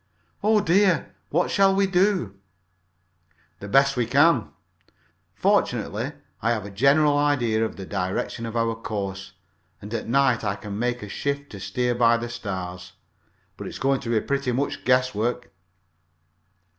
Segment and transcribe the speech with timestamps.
[0.41, 1.13] "Oh, dear!
[1.29, 2.33] What shall we do?"
[3.59, 4.49] "The best we can.
[5.35, 9.33] Fortunately, I have a general idea of the direction of our course,
[9.79, 12.93] and at night I can make a shift to steer by the stars,
[13.57, 15.51] but it's going to be pretty much guesswork."